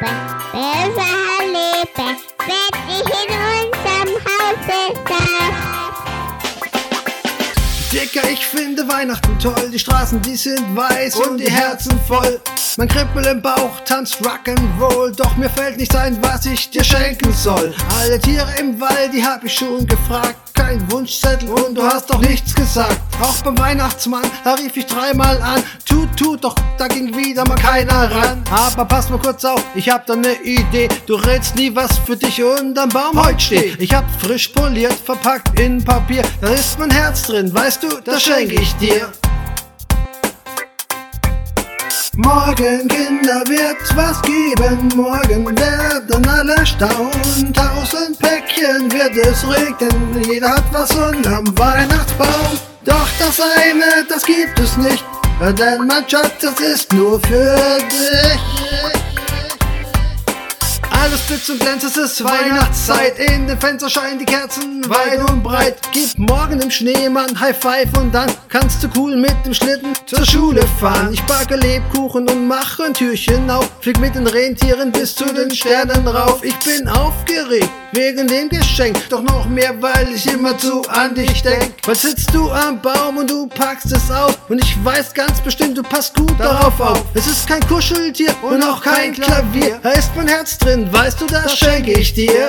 lebe, 0.00 0.12
besser 0.52 1.12
lebe, 1.46 2.08
wenn 2.46 2.74
ich 2.88 3.06
in 3.06 3.30
unserem 3.58 4.12
Hause 4.24 4.80
darf. 5.08 5.56
Dicker, 7.92 8.28
ich 8.30 8.46
finde 8.46 8.86
Weihnachten 8.88 9.38
toll, 9.38 9.70
die 9.72 9.78
Straßen, 9.78 10.20
die 10.22 10.36
sind 10.36 10.76
weiß 10.76 11.16
und 11.16 11.38
die 11.38 11.50
Herzen 11.50 11.98
voll. 12.06 12.40
Mein 12.76 12.86
Krippel 12.86 13.26
im 13.26 13.42
Bauch 13.42 13.80
tanzt 13.84 14.20
Rock'n'Roll, 14.20 15.16
doch 15.16 15.36
mir 15.36 15.50
fällt 15.50 15.78
nicht 15.78 15.94
ein, 15.96 16.22
was 16.22 16.46
ich 16.46 16.70
dir 16.70 16.84
schenken 16.84 17.32
soll. 17.32 17.74
Alle 17.98 18.20
Tiere 18.20 18.46
im 18.60 18.80
Wald, 18.80 19.12
die 19.12 19.24
hab 19.24 19.42
ich 19.42 19.54
schon 19.54 19.84
gefragt, 19.84 20.54
kein 20.54 20.88
Wunschzettel 20.92 21.48
und 21.48 21.74
du 21.74 21.82
hast 21.82 22.08
doch 22.08 22.20
nichts 22.20 22.54
gesagt. 22.54 23.07
Auch 23.20 23.42
beim 23.42 23.58
Weihnachtsmann, 23.58 24.22
da 24.44 24.54
rief 24.54 24.76
ich 24.76 24.86
dreimal 24.86 25.42
an. 25.42 25.62
Tut, 25.84 26.16
tut, 26.16 26.44
doch 26.44 26.54
da 26.76 26.86
ging 26.86 27.16
wieder 27.16 27.44
mal 27.48 27.56
keiner 27.56 28.08
ran. 28.10 28.44
Aber 28.50 28.84
pass 28.84 29.10
mal 29.10 29.18
kurz 29.18 29.44
auf, 29.44 29.60
ich 29.74 29.90
hab 29.90 30.06
da 30.06 30.14
ne 30.14 30.34
Idee. 30.44 30.88
Du 31.06 31.16
rätst 31.16 31.56
nie, 31.56 31.74
was 31.74 31.98
für 31.98 32.16
dich 32.16 32.40
unterm 32.40 32.90
Baum 32.90 33.20
heute 33.20 33.40
steht. 33.40 33.80
Ich 33.80 33.92
hab 33.92 34.04
frisch 34.20 34.48
poliert, 34.48 34.94
verpackt 34.94 35.58
in 35.58 35.82
Papier. 35.82 36.22
Da 36.40 36.48
ist 36.48 36.78
mein 36.78 36.90
Herz 36.90 37.22
drin, 37.22 37.52
weißt 37.52 37.82
du, 37.82 37.88
das 38.04 38.22
schenke 38.22 38.54
ich 38.54 38.72
dir. 38.76 39.08
Morgen, 42.14 42.86
Kinder, 42.88 43.42
wird's 43.46 43.96
was 43.96 44.22
geben. 44.22 44.88
Morgen 44.94 45.56
werden 45.58 46.28
alle 46.28 46.66
staunen. 46.66 47.52
Tausend 47.52 48.18
Päckchen 48.18 48.90
wird 48.92 49.16
es 49.16 49.44
regnen. 49.48 50.22
Jeder 50.24 50.50
hat 50.50 50.64
was 50.72 50.94
unterm 50.94 51.46
Weihnachtsbaum. 51.58 52.58
Das 54.18 54.26
gibt 54.26 54.58
es 54.58 54.76
nicht. 54.78 55.04
Denn 55.40 55.86
mein 55.86 56.08
Schatz, 56.08 56.32
das 56.40 56.58
ist 56.58 56.92
nur 56.92 57.20
für 57.20 57.78
dich. 57.88 59.07
Alles 61.08 61.22
blitzt 61.22 61.48
und 61.48 61.60
glänzt, 61.60 61.86
es 61.86 61.96
ist 61.96 62.22
Weihnachtszeit. 62.22 63.18
In 63.18 63.46
den 63.46 63.58
Fenstern 63.58 63.88
scheinen 63.88 64.18
die 64.18 64.26
Kerzen 64.26 64.86
weit 64.90 65.26
und 65.30 65.42
breit. 65.42 65.78
Gib 65.90 66.18
morgen 66.18 66.60
dem 66.60 66.70
Schneemann 66.70 67.40
High 67.40 67.56
Five 67.58 67.96
und 67.96 68.14
dann 68.14 68.30
kannst 68.50 68.82
du 68.82 68.88
cool 68.94 69.16
mit 69.16 69.34
dem 69.46 69.54
Schlitten 69.54 69.94
zur 70.04 70.26
Schule 70.26 70.62
fahren. 70.78 71.08
Ich 71.10 71.22
backe 71.22 71.56
Lebkuchen 71.56 72.28
und 72.28 72.46
mache 72.46 72.84
ein 72.84 72.92
Türchen 72.92 73.50
auf. 73.50 73.70
Flieg 73.80 73.98
mit 74.00 74.16
den 74.16 74.26
Rentieren 74.26 74.92
bis 74.92 75.14
zu 75.14 75.24
den 75.24 75.50
Sternen 75.50 76.06
rauf. 76.06 76.44
Ich 76.44 76.56
bin 76.56 76.86
aufgeregt 76.86 77.70
wegen 77.92 78.26
dem 78.26 78.50
Geschenk. 78.50 79.08
Doch 79.08 79.22
noch 79.22 79.48
mehr, 79.48 79.80
weil 79.80 80.12
ich 80.14 80.30
immer 80.30 80.58
zu 80.58 80.82
an 80.88 81.14
dich 81.14 81.42
denk. 81.42 81.72
Weil 81.86 81.96
sitzt 81.96 82.34
du 82.34 82.50
am 82.50 82.82
Baum 82.82 83.16
und 83.16 83.30
du 83.30 83.46
packst 83.46 83.92
es 83.92 84.10
aus. 84.10 84.36
Und 84.48 84.62
ich 84.62 84.84
weiß 84.84 85.14
ganz 85.14 85.40
bestimmt, 85.40 85.78
du 85.78 85.82
passt 85.82 86.14
gut 86.14 86.38
darauf 86.38 86.78
auf. 86.80 87.02
Es 87.14 87.26
ist 87.26 87.48
kein 87.48 87.66
Kuscheltier 87.66 88.34
und 88.42 88.62
auch 88.62 88.82
kein 88.82 89.14
Klavier. 89.14 89.78
Da 89.82 89.90
ist 89.92 90.10
mein 90.14 90.28
Herz 90.28 90.58
drin 90.58 90.92
weißt 90.98 91.20
du, 91.20 91.26
das 91.26 91.56
schenke 91.56 91.92
ich 91.92 92.12
dir. 92.12 92.48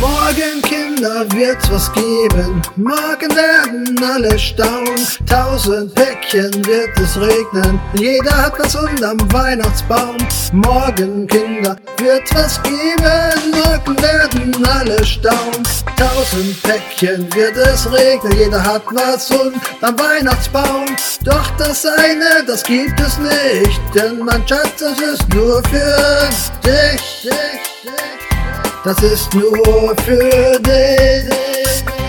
Morgen, 0.00 0.62
Kinder, 0.62 1.26
wird's 1.32 1.70
was 1.70 1.92
geben. 1.92 2.62
Morgen 2.76 3.36
werden 3.36 4.02
alle 4.02 4.38
staunen. 4.38 5.06
Tausend 5.28 5.94
Päckchen 5.94 6.54
wird 6.64 6.98
es 6.98 7.20
regnen. 7.20 7.78
Jeder 7.92 8.34
hat 8.34 8.58
was 8.58 8.74
unterm 8.74 9.18
Weihnachtsbaum. 9.30 10.16
Morgen, 10.52 11.26
Kinder, 11.26 11.76
wird's 11.98 12.34
was 12.34 12.62
geben. 12.62 13.52
Morgen 13.52 14.02
werden 14.02 14.66
alle 14.66 15.04
staunen. 15.04 15.64
Tausend 15.98 16.62
Päckchen 16.62 17.28
wird 17.34 17.58
es 17.58 17.92
regnen. 17.92 18.38
Jeder 18.38 18.64
hat 18.64 18.82
was 18.92 19.30
unterm 19.30 19.98
Weihnachtsbaum. 19.98 20.86
Doch 21.24 21.50
das 21.58 21.84
eine, 21.84 22.42
das 22.46 22.62
gibt 22.62 22.98
es 23.00 23.18
nicht. 23.18 23.80
Denn 23.94 24.20
mein 24.20 24.48
Schatz, 24.48 24.76
das 24.78 24.98
ist 24.98 25.28
nur 25.34 25.62
für 25.64 26.30
dich. 26.64 27.22
dich. 27.22 28.29
Das 28.82 29.02
ist 29.02 29.34
nur 29.34 29.94
für 30.06 30.58
dich. 30.60 31.99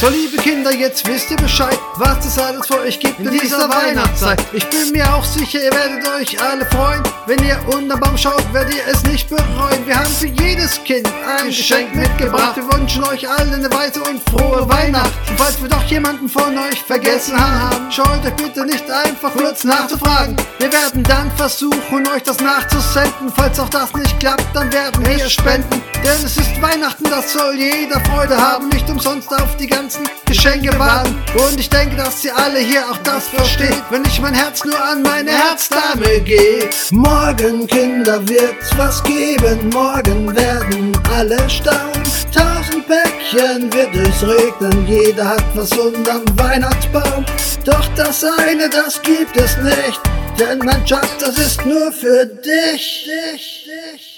So 0.00 0.08
liebe 0.08 0.36
Kinder, 0.36 0.72
jetzt 0.72 1.08
wisst 1.08 1.28
ihr 1.32 1.36
Bescheid, 1.38 1.76
was 1.96 2.24
es 2.24 2.38
alles 2.38 2.68
für 2.68 2.78
euch 2.78 3.00
gibt 3.00 3.18
in 3.18 3.32
dieser 3.32 3.68
Weihnachtszeit. 3.68 4.40
Ich 4.52 4.64
bin 4.70 4.92
mir 4.92 5.12
auch 5.12 5.24
sicher, 5.24 5.60
ihr 5.60 5.72
werdet 5.72 6.08
euch 6.10 6.40
alle 6.40 6.64
freuen. 6.66 7.02
Wenn 7.26 7.42
ihr 7.42 7.58
unterm 7.74 7.98
Baum 7.98 8.16
schaut, 8.16 8.44
werdet 8.52 8.76
ihr 8.76 8.82
es 8.86 9.02
nicht 9.02 9.28
bereuen. 9.28 9.84
Wir 9.86 9.98
haben 9.98 10.14
für 10.14 10.28
jedes 10.28 10.84
Kind 10.84 11.08
ein 11.26 11.48
Geschenk 11.48 11.96
mitgebracht. 11.96 12.54
Wir 12.54 12.72
wünschen 12.72 13.02
euch 13.02 13.28
allen 13.28 13.52
eine 13.52 13.68
weite 13.72 14.00
und 14.04 14.22
frohe 14.30 14.68
Weihnacht. 14.68 15.10
Und 15.30 15.36
falls 15.36 15.60
wir 15.60 15.68
doch 15.68 15.82
jemanden 15.86 16.28
von 16.28 16.56
euch 16.56 16.80
vergessen 16.80 17.36
haben, 17.36 17.90
schaut 17.90 18.24
euch 18.24 18.36
bitte 18.36 18.66
nicht 18.66 18.88
einfach 18.88 19.32
kurz 19.34 19.64
nachzufragen. 19.64 20.36
Wir 20.60 20.72
werden 20.72 21.02
dann 21.02 21.32
versuchen, 21.36 22.06
euch 22.06 22.22
das 22.22 22.38
nachzusenden. 22.38 23.32
Falls 23.34 23.58
auch 23.58 23.68
das 23.68 23.92
nicht 23.94 24.20
klappt, 24.20 24.46
dann 24.54 24.72
werden 24.72 25.04
wir 25.04 25.28
spenden. 25.28 25.82
Denn 26.04 26.24
es 26.24 26.36
ist 26.36 26.62
Weihnachten, 26.62 27.04
das 27.10 27.32
soll 27.32 27.56
jeder 27.56 28.00
Freude 28.04 28.36
haben. 28.40 28.68
Nicht 28.68 28.88
umsonst 28.88 29.28
auf 29.34 29.56
die 29.56 29.66
ganze 29.66 29.87
ganzen 29.88 30.08
Geschenke 30.26 30.78
warten. 30.78 31.16
Und 31.48 31.58
ich 31.58 31.70
denke, 31.70 31.96
dass 31.96 32.22
ihr 32.22 32.36
alle 32.36 32.58
hier 32.58 32.84
auch 32.90 32.98
das 32.98 33.28
versteht, 33.28 33.82
wenn 33.90 34.04
ich 34.04 34.20
mein 34.20 34.34
Herz 34.34 34.62
nur 34.62 34.78
an 34.78 35.00
meine 35.00 35.30
Herzdame 35.30 36.20
gehe. 36.20 36.68
Morgen, 36.90 37.66
Kinder, 37.66 38.20
wird's 38.28 38.76
was 38.76 39.02
geben. 39.04 39.70
Morgen 39.70 40.36
werden 40.36 40.92
alle 41.16 41.38
staunen. 41.48 42.02
Tausend 42.34 42.86
Päckchen 42.86 43.72
wird 43.72 43.94
es 43.94 44.22
regnen. 44.22 44.86
Jeder 44.86 45.30
hat 45.30 45.44
was 45.54 45.72
unterm 45.72 46.24
Weihnachtsbaum. 46.34 47.24
Doch 47.64 47.88
das 47.96 48.22
eine, 48.24 48.68
das 48.68 49.00
gibt 49.00 49.36
es 49.36 49.56
nicht. 49.58 50.00
Denn 50.38 50.58
mein 50.58 50.86
Schatz, 50.86 51.16
das 51.18 51.38
ist 51.38 51.64
nur 51.64 51.90
für 51.92 52.26
dich. 52.26 53.08
dich, 53.08 53.64
dich. 53.64 54.17